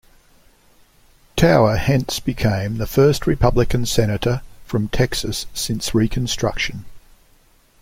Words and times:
Tower 1.35 1.75
hence 1.75 2.19
became 2.19 2.77
the 2.77 2.87
first 2.87 3.27
Republican 3.27 3.85
senator 3.85 4.41
from 4.65 4.87
Texas 4.87 5.45
since 5.53 5.93
Reconstruction. 5.93 6.85